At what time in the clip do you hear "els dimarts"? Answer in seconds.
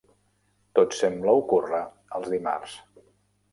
2.21-2.77